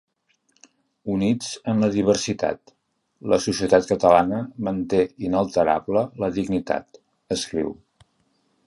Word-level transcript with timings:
Units 1.15 1.49
en 1.73 1.83
la 1.85 1.89
diversitat, 1.97 2.73
la 3.35 3.39
societat 3.49 3.87
catalana 3.93 4.41
manté 4.71 5.03
inalterable 5.29 6.05
la 6.25 6.33
dignitat, 6.41 7.03
escriu. 7.39 7.75